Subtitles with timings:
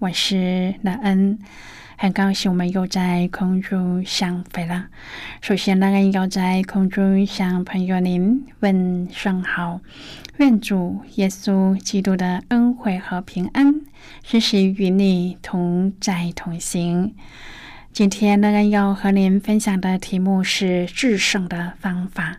[0.00, 1.38] 我是乐恩。
[1.98, 4.86] 很高兴我们又在空中相会了。
[5.42, 9.82] 首先，那个要在空中向朋友您问声好，
[10.38, 13.74] 愿主耶稣基督的恩惠和平安
[14.24, 17.14] 时时与你同在同行。
[17.92, 22.38] 今天，那个要和您分享的题目是制胜的方法。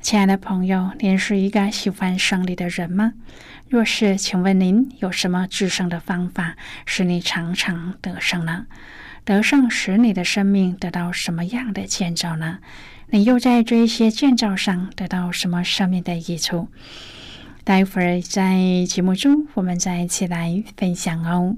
[0.00, 3.14] 亲爱的朋友，您是一个喜欢胜利的人吗？
[3.74, 6.54] 若是，请问您有什么制胜的方法，
[6.86, 8.66] 使你常常得胜呢？
[9.24, 12.60] 得胜使你的生命得到什么样的建造呢？
[13.08, 16.68] 你又在这一些建造上得到什么生命的益处？
[17.64, 21.56] 待会儿在节目中，我们再一起来分享哦。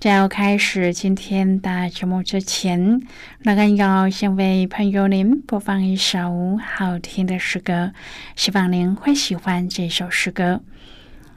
[0.00, 3.02] 在要开始今天的节目之前，
[3.40, 7.92] 那个要先为朋友您播放一首好听的诗歌，
[8.36, 10.62] 希望您会喜欢这首诗歌。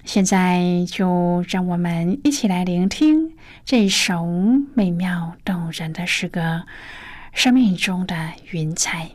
[0.06, 4.23] 现在就让我们一起来聆听这首
[4.75, 6.42] 美妙动人的诗歌
[7.34, 9.06] 《生命中的云彩》。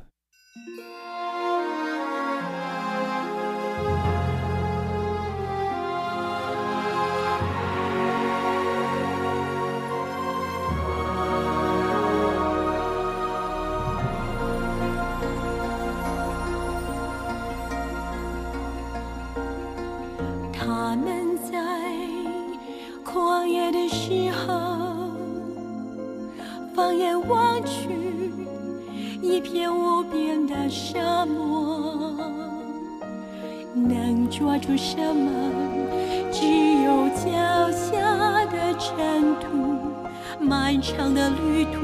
[40.51, 41.79] 漫长的旅途，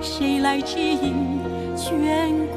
[0.00, 1.42] 谁来指引、
[1.76, 2.32] 眷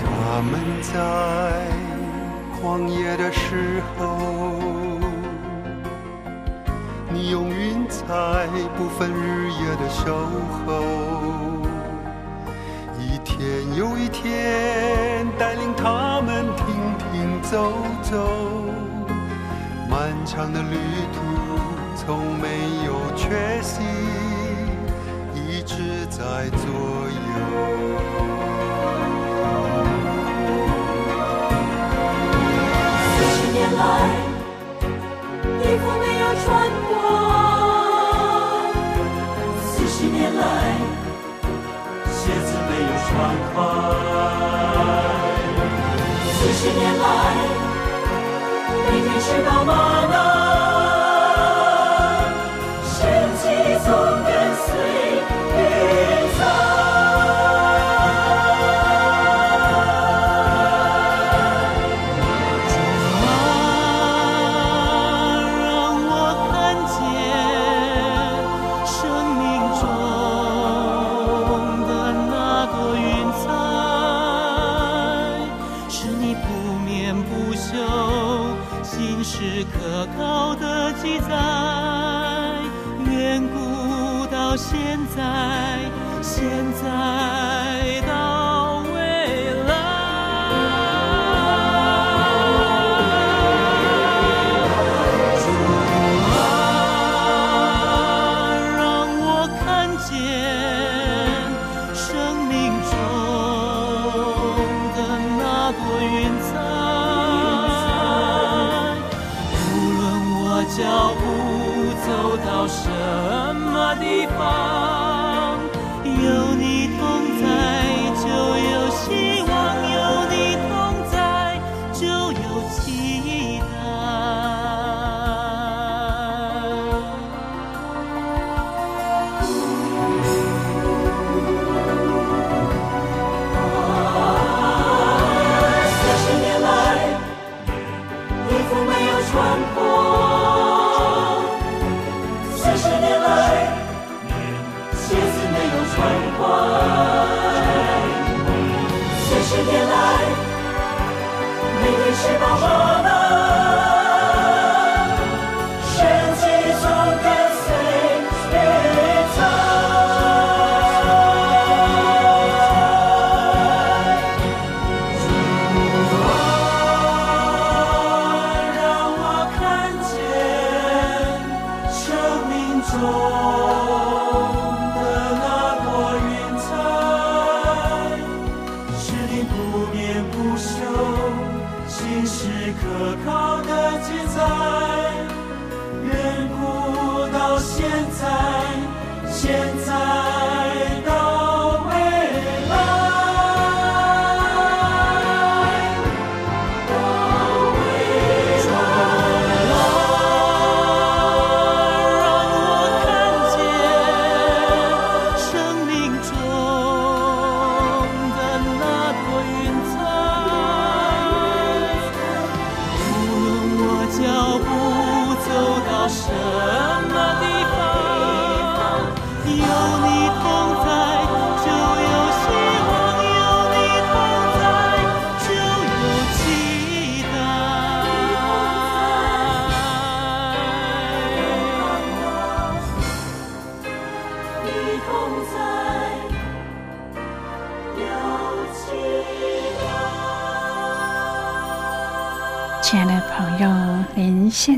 [0.00, 1.68] 他们在
[2.58, 4.54] 旷野的时候，
[7.12, 8.06] 你用云彩
[8.74, 10.16] 不分日夜的守
[10.64, 10.82] 候，
[12.98, 13.36] 一天
[13.76, 16.64] 又一天，带领他们停
[17.12, 18.35] 停走走。
[20.26, 20.76] 漫长的旅
[21.12, 21.20] 途
[21.94, 22.48] 从没
[22.84, 23.80] 有缺席
[25.36, 27.30] 一直在左右。
[33.12, 33.80] 四十年来
[35.62, 36.44] 衣服没有穿
[36.88, 36.90] 过
[39.62, 40.42] 四十年来
[42.10, 43.14] 鞋子没有穿
[43.54, 43.56] 坏
[46.32, 47.55] 四十年来。
[48.92, 50.25] 明天是爸爸妈。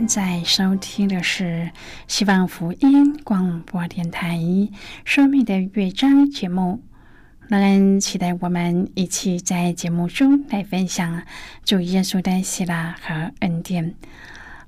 [0.09, 1.71] 在收听的是
[2.07, 4.39] 希望福音广播电台
[5.05, 6.83] 《生命的乐章》节目。
[7.49, 11.23] 让人期待我们一起在节目中来分享
[11.63, 13.95] 主耶稣的喜乐和恩典。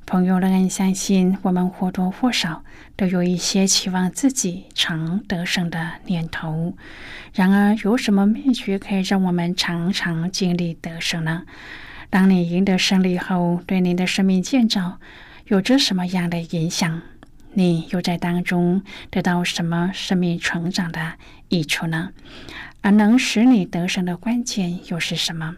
[0.05, 2.63] 朋友，让人相信我们或多或少
[2.95, 6.75] 都有一些期望自己常得胜的念头。
[7.33, 11.45] 然而，有什么秘诀可以让我们常常经历得胜呢？
[12.11, 14.99] 当你赢得胜利后，对您的生命建造
[15.51, 17.03] 有着什么样的影响？
[17.55, 21.15] 你又在当中得到什么生命成长的
[21.49, 22.11] 益处呢？
[22.83, 25.57] 而能使你得胜的关键又是什么？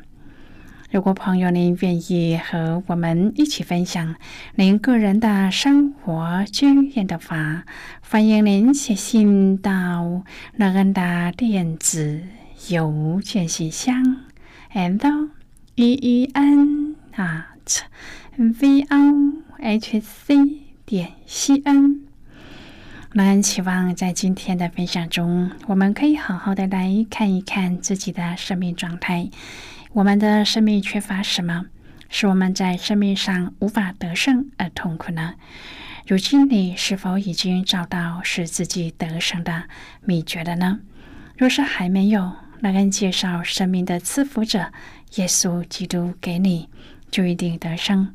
[0.90, 4.14] 如果朋友您愿意和我们一起分享
[4.54, 7.64] 您个人的生活经验的话，
[8.00, 10.22] 欢迎您写信到
[10.56, 12.22] 乐恩的电子
[12.70, 14.22] 邮件信箱
[14.72, 15.28] ，and。
[15.74, 17.80] e e n at
[18.38, 22.00] v o h c 点 c n。
[23.10, 29.28] 我们期望在今天的分享中，我们可以好好的来看一看自己的生命状态。
[29.92, 31.66] 我们的生命缺乏什么，
[32.08, 35.34] 使我们在生命上无法得胜而痛苦呢？
[36.06, 39.64] 如今你是否已经找到使自己得胜的
[40.06, 40.80] 秘诀了呢？
[41.36, 44.72] 若是还没有，那人介绍生命的赐福者。
[45.16, 46.70] 耶稣基督给你，
[47.10, 48.14] 就一定得胜。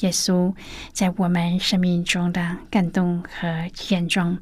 [0.00, 0.54] 耶稣
[0.92, 4.38] 在我们生命中的感动和见证，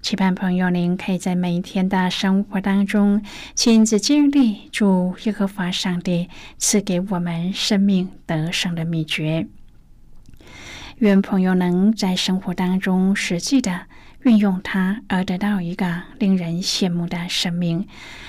[0.00, 3.22] 期盼朋友您可以在每一天的生活当中
[3.54, 9.46] 亲自经历主耶和华上帝赐给我们生命得胜的秘诀。
[10.98, 13.82] 愿朋友能在生活当中实际的。
[14.26, 17.86] 运用它而得到一个令人羡慕的生命，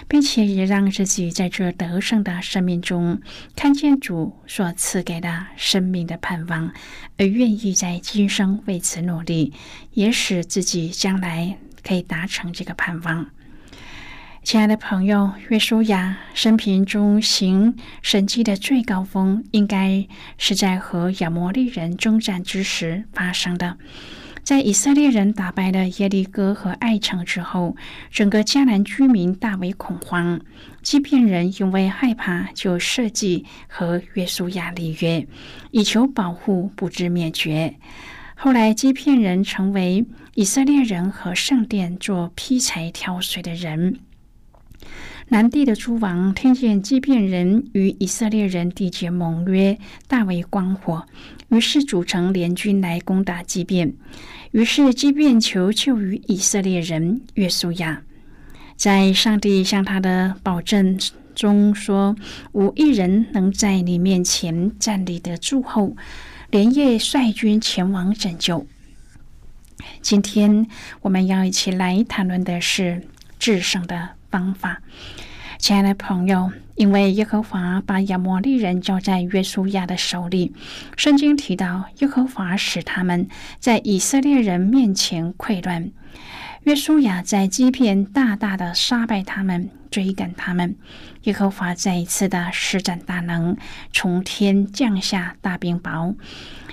[0.07, 3.19] 并且也让自己在这得胜的生命中
[3.55, 6.71] 看见主所赐给的生命的盼望，
[7.17, 9.53] 而愿意在今生为此努力，
[9.93, 13.31] 也使自己将来可以达成这个盼望。
[14.43, 23.79] 亲爱的朋友，约书亚生平中行神迹的最高峰，应该是在和亚摩利人征战之时发生的。
[24.47, 27.75] 在以色列人打败了耶利哥和爱城之后，
[28.09, 30.39] 整个迦南居民大为恐慌。
[30.81, 35.27] 基遍人因为害怕，就设计和约书亚立约，
[35.71, 37.75] 以求保护，不致灭绝。
[38.37, 43.99] 后来，基遍人成为以色列人和圣殿做劈柴挑水的人。
[45.29, 51.05] 南地的诸王听见基遍人与以色列人缔结盟约，大为光火，
[51.49, 53.93] 于是组成联军来攻打基遍。
[54.51, 58.03] 于是，即便求救于以色列人约书亚，
[58.77, 60.97] 在上帝向他的保证
[61.35, 62.15] 中说
[62.53, 65.97] ：“无一人能在你面前站立得住。”后，
[66.49, 68.65] 连夜率军前往拯救。
[70.01, 70.67] 今天
[71.01, 73.05] 我们要一起来谈论的是
[73.37, 74.81] 制胜的方法。
[75.57, 80.53] 亲爱的朋友，因为耶和华把亚摩利人交在约书亚的手里，
[80.95, 83.27] 圣经提到耶和华使他们
[83.59, 85.89] 在以色列人面前溃乱。
[86.65, 90.75] 约书亚在基遍大大的杀败他们，追赶他们。
[91.23, 93.57] 耶和华再一次的施展大能，
[93.91, 96.15] 从天降下大冰雹。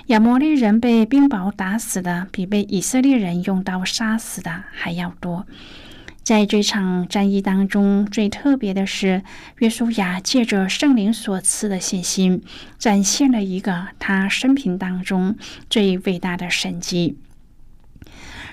[0.07, 5.47] 亚摩利人被冰雹打死的，比被以色列人用刀杀死的还要多。
[6.25, 9.21] 在这场战役当中，最特别的是，
[9.59, 12.41] 约书亚借着圣灵所赐的信心，
[12.79, 15.35] 展现了一个他生平当中
[15.69, 17.19] 最伟大的神迹。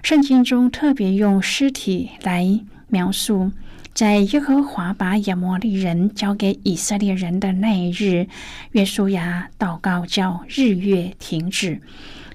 [0.02, 3.52] 圣经中特别用尸体来描述，
[3.94, 8.28] 在耶和华把亚摩利人交给以色列人的那一日，
[8.72, 11.80] 约书亚祷告叫日月停止。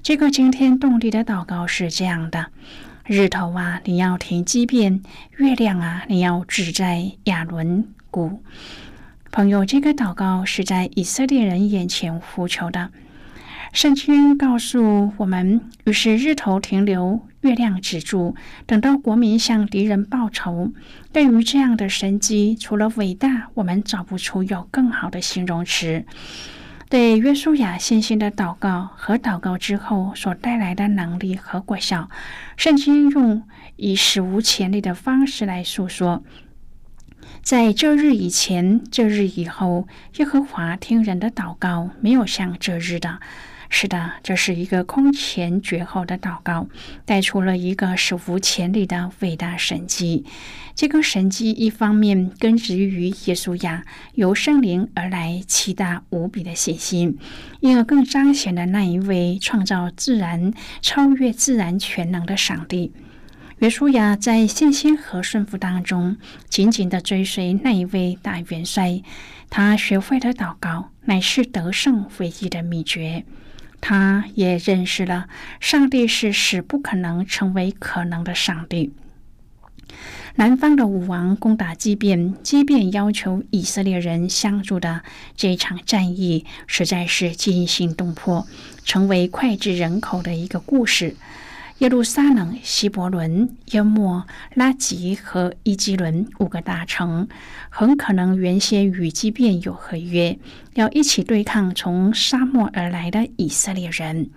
[0.02, 2.46] 这个惊天动地的祷告是这样的：
[3.08, 5.00] 日头啊，你要停机变；
[5.38, 8.42] 月亮啊，你要止在亚伦谷。
[9.32, 12.90] 朋友，这个祷告是在以色列人眼前呼求的。
[13.72, 18.34] 圣经告诉我们，于是日头停留，月亮止住，
[18.66, 20.70] 等到国民向敌人报仇。
[21.10, 26.04] 对于这样的神迹，除了伟大，我们找不出有更好的形容词。
[26.88, 32.08] 对约书亚信心的祷告和祷告之后所带来的能力和果效，
[32.56, 33.42] 圣经用
[33.76, 36.22] 以史无前例的方式来诉说。
[37.42, 43.20] 在这日以前，这日以后，耶和华听人的祷告，没有像这日的。
[43.70, 46.66] 是的，这是一个空前绝后的祷告，
[47.04, 50.24] 带出了一个史无前例的伟大神迹。
[50.74, 53.84] 这个神迹一方面根植于耶稣亚
[54.14, 57.18] 由圣灵而来奇大无比的信心，
[57.60, 62.92] 因而更彰显了那一位创造自然、超越自然全能的上帝。
[63.58, 66.16] 约书亚在信心和顺服当中，
[66.48, 69.02] 紧紧的追随那一位大元帅。
[69.50, 73.24] 他学会了祷告，乃是得胜唯一的秘诀。
[73.80, 78.92] 他也认识了上帝是使不可能成为可能的上帝。
[80.34, 85.02] 南方的武王攻打基变，基变要求以色列人相助的
[85.34, 88.46] 这场战役，实在是惊心动魄，
[88.84, 91.16] 成为脍炙人口的一个故事。
[91.78, 97.28] 耶路撒冷、希伯伦、耶莫、拉吉和伊基伦五个大城，
[97.70, 100.36] 很可能原先与基变有合约，
[100.74, 104.30] 要一起对抗从沙漠而来的以色列人。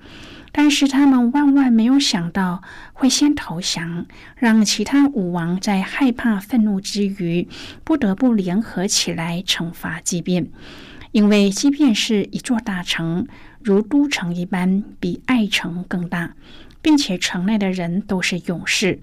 [0.51, 2.61] 但是他们万万没有想到
[2.93, 4.05] 会先投降，
[4.35, 7.47] 让其他武王在害怕、愤怒之余，
[7.83, 10.51] 不得不联合起来惩罚基变，
[11.11, 13.25] 因为即便是一座大城，
[13.63, 16.35] 如都城一般，比爱城更大。
[16.81, 19.01] 并且城内的人都是勇士，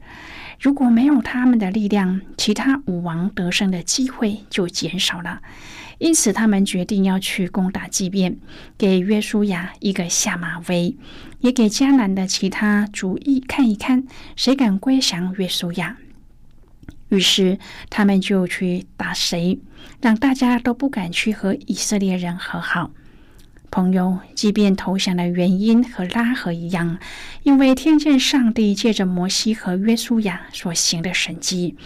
[0.61, 5.41] 如果没有他们的力量，其他武王得胜的机会就减少了。
[5.99, 8.39] 因此，他们决定要去攻打基变，
[8.77, 10.97] 给约书亚一个下马威，
[11.41, 14.05] 也给迦南的其他族裔看一看，
[14.37, 15.97] 谁敢归降约书亚。
[17.09, 17.59] 于是，
[17.91, 19.59] 他们就去打谁，
[20.01, 22.93] 让大家都不敢去和以色列人和好。
[23.71, 26.99] 朋友，即便投降的原因和拉合一样，
[27.43, 31.77] 因为听见上帝借着摩西和约书亚所行的神迹，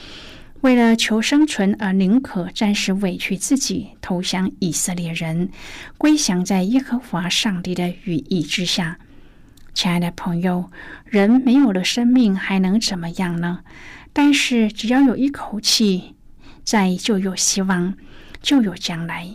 [0.60, 5.50] 为了求生存而宁可暂时委屈自己，投降以色列人，
[5.98, 8.98] 归降在耶和华上帝的羽翼之下。
[9.74, 10.70] 亲爱的朋友，
[11.04, 13.60] 人没有了生命还能怎么样呢？
[14.12, 16.14] 但是只要有一口气
[16.62, 17.94] 在，就有希望，
[18.40, 19.28] 就有将来。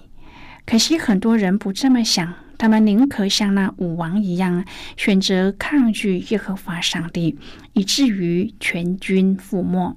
[0.67, 4.65] 可惜很多人不这么想，他们宁可像那武王一样，
[4.97, 7.37] 选择抗拒耶和华上帝，
[7.71, 9.95] 以至于全军覆没。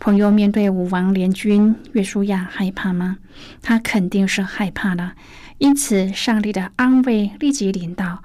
[0.00, 3.18] 朋友，面对武王联军，约书亚害怕吗？
[3.62, 5.12] 他肯定是害怕的。
[5.58, 8.24] 因此，上帝的安慰立即临到。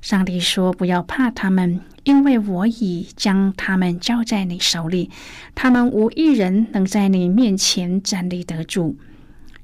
[0.00, 5.10] 上帝说：“不要怕他们，因为我已将他们交在你手里，
[5.54, 8.96] 他们无一人能在你面前站立得住。”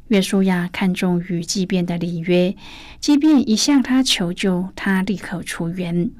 [0.08, 2.54] 约书亚看重与祭便的礼约，
[3.00, 6.10] 即便一向他求救，他立刻出援，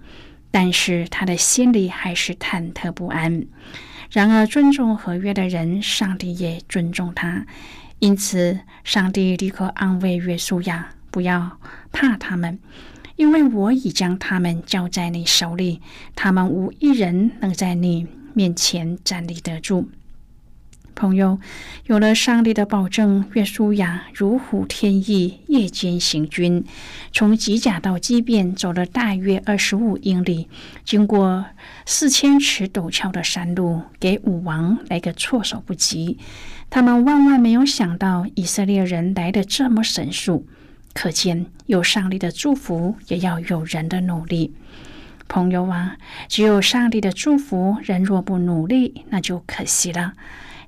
[0.51, 3.45] 但是他的心里还是忐忑不安。
[4.11, 7.47] 然而，尊重合约的人，上帝也尊重他，
[7.99, 11.59] 因此，上帝立刻安慰约书亚：“不要
[11.93, 12.59] 怕他们，
[13.17, 15.81] 因为我已将他们交在你手里，
[16.15, 19.91] 他们无一人能在你面前站立得住。”
[20.95, 21.39] 朋友，
[21.87, 26.65] 有了上帝的保证，约书亚如虎添翼，夜间行军，
[27.13, 30.49] 从吉甲到基变走了大约二十五英里，
[30.85, 31.45] 经过
[31.85, 36.19] 四千尺陡峭的山路，给武王来个措手不及。
[36.71, 40.47] 他们万万没有想到，以色列人来的这么神速。
[40.93, 44.55] 可见，有上帝的祝福，也要有人的努力。
[45.27, 45.97] 朋友啊，
[46.29, 50.13] 只有上帝的祝福，人若不努力，那就可惜了。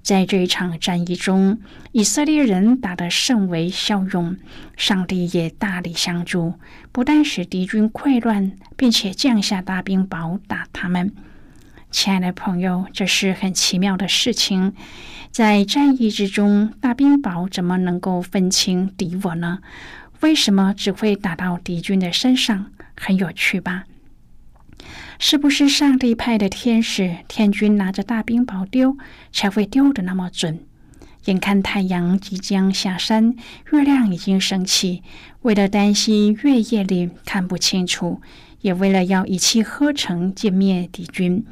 [0.06, 1.58] 在这一场战役中，
[1.90, 4.36] 以色列人打得甚为骁勇，
[4.76, 6.54] 上帝也大力相助，
[6.92, 11.12] 不但使敌军溃乱，并且降下大冰雹打他们。
[11.90, 14.74] 亲爱的朋友，这是很奇妙的事情。
[15.32, 19.58] 在战役之中，大冰雹怎么能够分清敌我呢？
[20.20, 22.66] 为什么只会打到敌军的身上？
[22.96, 23.82] 很有趣吧？
[25.18, 28.96] 是不是上帝派的天使天军拿着大冰雹丢，
[29.32, 30.60] 才会丢的那么准？
[31.24, 33.34] 眼看太阳即将下山，
[33.72, 35.02] 月亮已经升起，
[35.42, 38.20] 为了担心月夜里看不清楚，
[38.60, 41.44] 也为了要一气呵成歼灭敌军，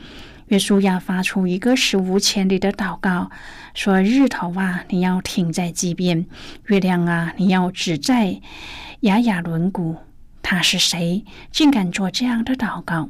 [0.47, 3.31] 约书亚发出一个史无前例的祷告，
[3.75, 6.27] 说：“日头啊，你要停在机边；
[6.67, 8.41] 月亮啊，你要止在
[9.01, 9.97] 雅雅轮毂。”
[10.41, 11.25] 他是谁？
[11.51, 13.09] 竟敢做这样的祷告？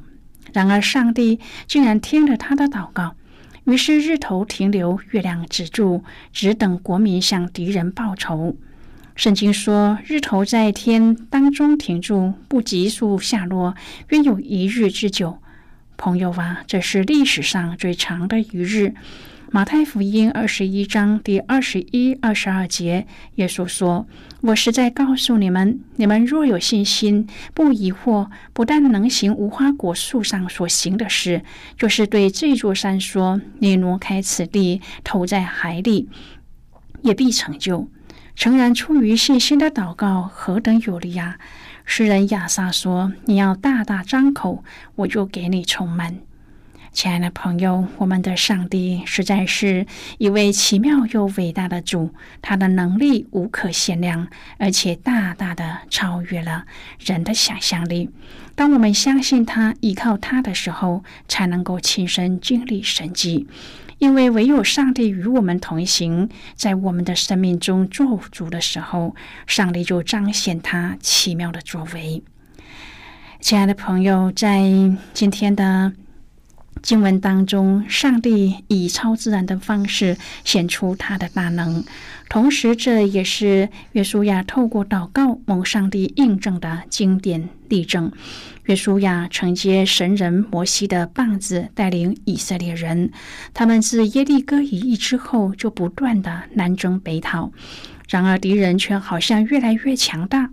[0.55, 3.17] 然而，上帝竟然听了他的祷告，
[3.65, 8.57] 于是日头停留，月亮止住，只等国民向敌人报仇。
[9.17, 13.75] 圣经说，日头在天当中停住，不急速下落，
[14.09, 15.39] 约有一日之久。
[15.97, 18.95] 朋友啊，这是历史上最长的一日。
[19.55, 23.07] 马太福音二十一章第二十一、二十二节，
[23.37, 24.05] 耶稣说
[24.43, 31.45] ：“我实在告诉你们，你们若有信心，不疑惑，不但能行无花果树上所行的事，
[31.79, 36.09] 就是对这座山说：‘你挪开此地，投在海里’，
[37.03, 37.88] 也必成就。
[38.35, 41.38] 诚然，出于信心的祷告何等有力啊！
[41.85, 44.64] 诗人亚萨说：‘你要大大张口，
[44.97, 46.17] 我就给你充满。’”
[46.94, 49.85] 亲爱的朋友，我们的上帝实在是
[50.18, 54.28] 一位奇妙又伟大的主，他的能力无可限量，
[54.59, 56.66] 而且大大的超越了
[57.00, 58.11] 人的想象力。
[58.54, 63.48] 当我们相信他、依靠他的时候，才能够亲身经历神迹。
[63.98, 69.16] 因为唯有上帝与我们同行，在我们的生命中做主的时候，
[69.48, 72.22] 上帝就彰显他奇妙的作为。
[73.40, 74.62] 亲爱的朋友，在
[75.12, 75.92] 今天的。
[76.83, 81.83] 经文当中，上帝以超自然的方式显出他的大能，
[82.29, 88.13] 同时这也是约书亚透过祷告蒙上帝印证的经典例证。
[88.65, 93.11] 约书亚承接神人摩西的棒子，带领以色列人，
[93.53, 97.51] 他们自耶利哥一役之后就不断的南征北讨，
[98.09, 100.51] 然而敌人却好像越来越强大。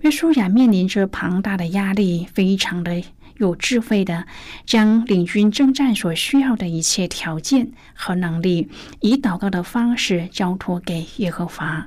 [0.00, 3.02] 约书亚面临着庞大的压力，非常的。
[3.38, 4.26] 有智慧的，
[4.66, 8.68] 将领军征战所需要的一切条件和能力，
[9.00, 11.86] 以祷告的方式交托给耶和华。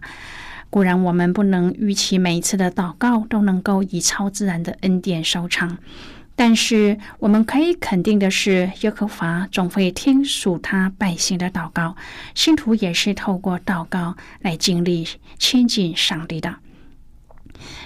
[0.70, 5.78] 固然，我们不能预期每一次的祷告都能够以超自然的恩典收场，
[6.36, 11.96] 但是我们可以肯定的是，耶和华总会听属他百姓的祷告。
[12.34, 16.56] 信徒也是透过祷告来经历亲近上帝的。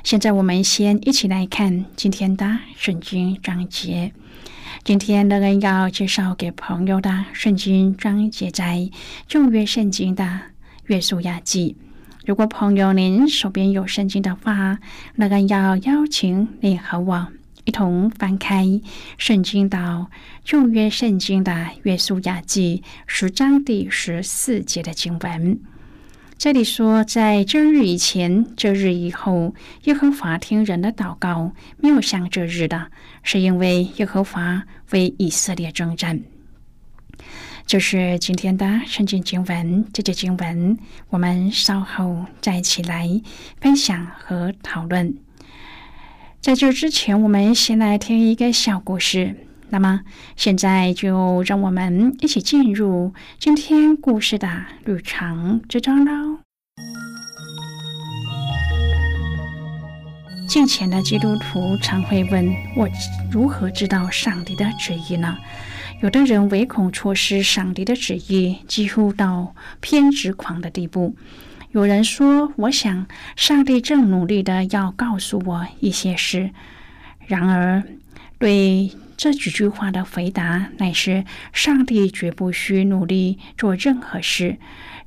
[0.03, 4.13] 现在我们先一起来看今天的圣经章节。
[4.83, 8.89] 今天的人要介绍给朋友的圣经章节在
[9.27, 10.39] 旧约圣经的
[10.85, 11.75] 约书亚记。
[12.25, 14.79] 如果朋友您手边有圣经的话，
[15.15, 17.27] 那个要邀请你和我
[17.65, 18.81] 一同翻开
[19.17, 20.09] 圣经到
[20.45, 25.59] 旧约圣经的约书亚记十章第十四节的经文。
[26.39, 32.91] 这里说，在这日以前、这日以后，耶和华听人的祷告，没有像这日的，
[33.23, 36.21] 是因为耶和华为以色列征战。
[37.67, 40.77] 这是今天的圣经经文，这节经文
[41.09, 43.21] 我们稍后再一起来
[43.59, 45.17] 分享和讨论。
[46.39, 49.48] 在这之前，我们先来听一个小故事。
[49.71, 50.01] 那么，
[50.35, 56.39] 现在就让我们一起进入今天故事的旅程之中喽。
[60.47, 62.89] 近前的基督徒常会问我：
[63.31, 65.37] 如何知道上帝的旨意呢？
[66.01, 71.15] 有的人唯恐错失上帝的旨意，几乎到偏执狂的地步。
[71.71, 73.05] 有人说：“我想
[73.35, 76.49] 上帝正努力的要告诉我一些事。”
[77.27, 77.83] 然而，
[78.39, 78.89] 对。
[79.19, 84.57] 这几句话的回答乃是：上帝绝不需努力做任何事。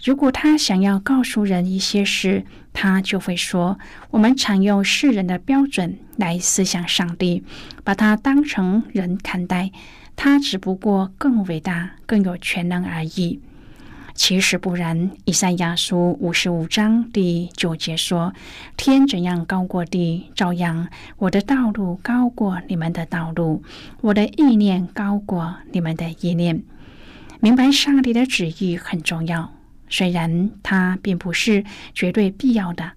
[0.05, 2.45] 如果他想要告诉人一些事，
[2.75, 3.79] 他就会说
[4.13, 7.43] ：“我们常用世人的标准来思想上帝，
[7.85, 9.71] 把他当成人看待。
[10.15, 13.41] 他只不过更伟大、更有全能而已。”
[14.15, 15.11] 其实不然。
[15.25, 18.33] 以赛亚书五十五章第九节说
[18.77, 23.63] ：“天怎样高过地，照样我的道路高过你们的道路，
[24.01, 26.63] 我的意念高过你们的意念。”
[27.41, 29.53] 明白上帝的旨意很重要，
[29.89, 32.93] 虽然它并不是绝对必要的。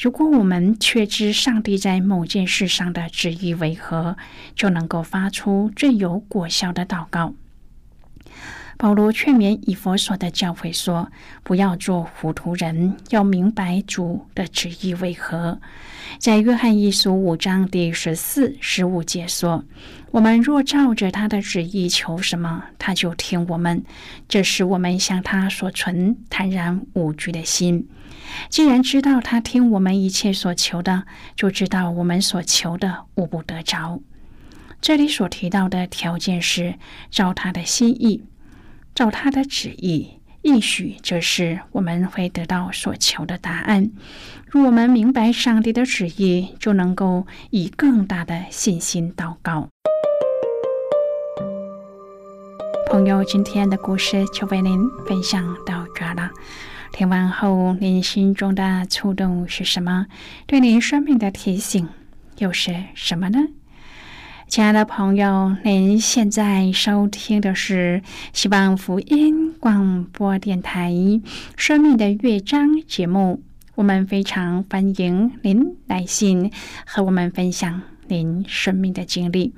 [0.00, 4.16] 如果我们确知上帝在某件事上的旨意为何，
[4.54, 7.34] 就能够发出最有果效的祷告。
[8.80, 11.12] 保罗劝勉以佛所的教诲说
[11.44, 15.60] ：“不要做糊涂人，要明白主的旨意为何。”
[16.18, 19.66] 在约翰一书五章第十四、十五节说
[20.12, 23.84] ：“我们若照着他的旨意求什么，他就听我们。
[24.26, 27.86] 这是我们向他所存坦然无惧的心。
[28.48, 31.04] 既然知道他听我们一切所求的，
[31.36, 34.00] 就知道我们所求的无不得着。”
[34.80, 36.76] 这里所提到的条件是
[37.10, 38.24] 照他的心意。
[39.00, 40.10] 照他的旨意，
[40.42, 43.90] 应许这是我们会得到所求的答案。
[44.46, 49.68] 如我们明白上帝的旨意，就能够以更大的信心祷告。
[52.90, 56.30] 朋友，今天的故事就为您分享到这了。
[56.92, 60.08] 听完后，您心中的触动是什么？
[60.46, 61.88] 对您生命的提醒
[62.36, 63.38] 又是什么呢？
[64.50, 70.90] 亲爱的朋友，您现在收听的是希望福音广播电台
[71.56, 73.44] 《生命的乐章》节目。
[73.76, 76.50] 我们非常欢迎您来信
[76.84, 79.54] 和我们分享您生命的经历。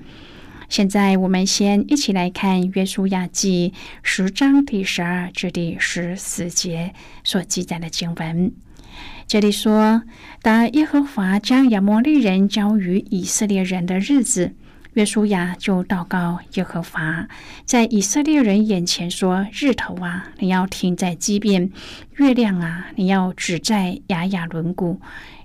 [0.68, 6.92] 现在，我们先一起来看《约书亚记》十章第十二至第十四节
[7.24, 8.52] 所记载的经文。
[9.26, 10.02] 这里说
[10.42, 14.54] ：“当耶和华将亚摩利人交于以色列人的日子。”
[14.94, 17.26] 约书亚就祷告耶和华，
[17.64, 21.70] 在以色列人眼前说：“日头啊，你要停在基边；
[22.16, 24.98] 月亮啊，你要止在雅雅轮毂。”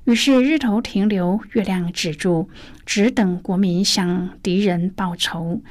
[0.04, 2.50] 于是日头停留，月亮止住，
[2.86, 5.62] 只等国民向敌人报仇。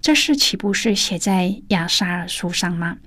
[0.00, 2.98] 这事岂不是写在亚沙尔书上吗？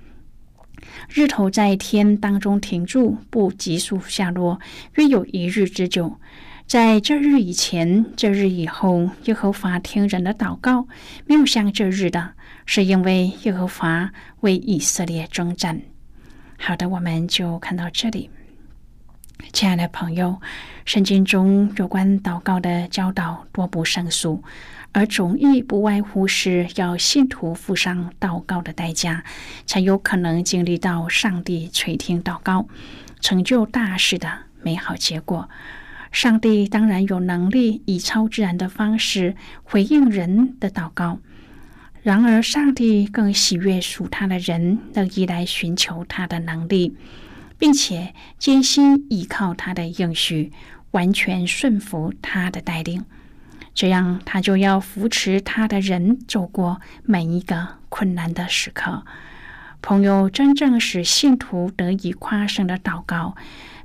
[1.10, 4.58] 日头在天当中停住，不急速下落，
[4.94, 6.18] 约有一日之久。
[6.66, 10.88] 在这日以前，这日以后，耶和华听人的祷告，
[11.26, 12.32] 没有像这日的，
[12.64, 15.82] 是因为耶和华为以色列征战。
[16.58, 18.30] 好的，我们就看到这里。
[19.52, 20.40] 亲爱的朋友，
[20.86, 24.42] 圣经中有关祷告的教导多不胜数，
[24.92, 29.22] 而总意不外乎是要信徒付上祷告的代价，
[29.66, 32.66] 才有可能经历到上帝垂听祷告、
[33.20, 35.48] 成就大事的美好结果。
[36.14, 41.18] 上帝当然有能力以超自然的方式回应人的祷告，
[42.02, 46.96] 然而上帝更喜悦属他的人乐意来寻求他的能力，
[47.58, 50.52] 并且艰辛依靠他的应许，
[50.92, 53.04] 完全顺服他的带领，
[53.74, 59.02] 这样他就要扶持他的人走过每一个困难的时刻。
[59.82, 63.34] 朋友，真正使信徒得以夸胜的祷告。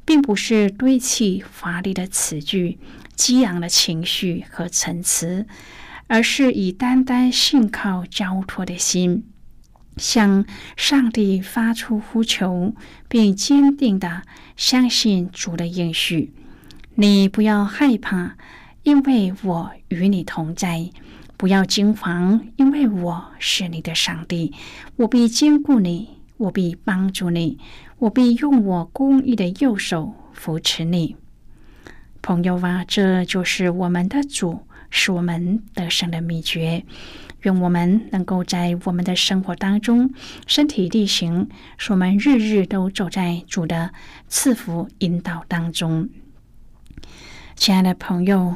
[0.10, 2.80] 并不是堆砌华丽的词句、
[3.16, 5.46] 激昂的情绪和陈词，
[6.08, 9.24] 而是以单单信靠、交托的心，
[9.98, 12.74] 向上帝发出呼求，
[13.08, 14.24] 并坚定的
[14.58, 16.34] 相信主的应许。
[16.96, 18.36] 你不要害怕，
[18.82, 20.92] 因为我与你同在；
[21.38, 24.56] 不要惊慌，因为我是你的上帝。
[24.96, 27.60] 我必坚固你，我必帮助你。
[27.98, 31.18] 我必用我公义的右手扶持你，
[32.22, 32.86] 朋友啊！
[32.88, 36.86] 这就是我们的主，是我们得胜的秘诀。
[37.42, 40.12] 愿我们能够在我们的生活当中
[40.48, 43.92] 身体力行，使我们日日都走在主的
[44.30, 46.10] 赐福引导当中。
[47.56, 48.56] 亲爱的朋友。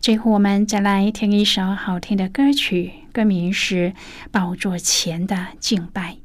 [0.00, 3.90] 最后，我们再来听一首好听的歌曲，歌名是
[4.30, 6.16] 《宝座前的敬拜》。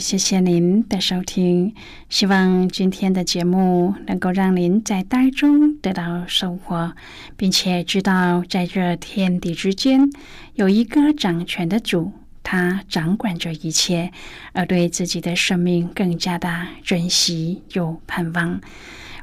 [0.00, 1.74] 谢谢您的收听。
[2.08, 6.94] 希望今天的节目能够让您在当中得到收获，
[7.36, 10.10] 并且知道在这天地之间
[10.54, 14.10] 有一个掌权的主，他掌管着一切，
[14.52, 18.60] 而对自己的生命更加的珍惜又盼望。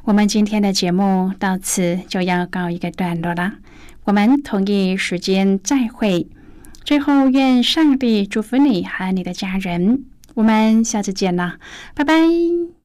[0.04, 3.54] 我们今天的节目到此就要告一个段落了，
[4.04, 6.28] 我们同一时间再会。
[6.84, 10.04] 最后，愿上帝祝福你和你的家人。
[10.38, 11.58] 我们下次见啦，
[11.96, 12.77] 拜拜。